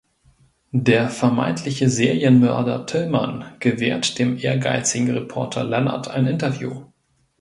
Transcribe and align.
Der 0.73 1.11
vermeintliche 1.11 1.87
Serienmörder 1.87 2.87
Tillmann 2.87 3.45
gewährt 3.59 4.17
dem 4.17 4.35
ehrgeizigen 4.35 5.11
Reporter 5.11 5.63
Lennart 5.63 6.07
ein 6.07 6.25
Interview. 6.25 6.85